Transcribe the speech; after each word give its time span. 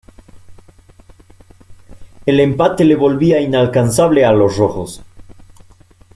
El 2.25 2.39
empate 2.39 2.85
le 2.85 2.95
volvía 2.95 3.39
inalcanzable 3.39 4.25
a 4.25 4.31
los 4.31 4.57
Rojos. 4.57 5.03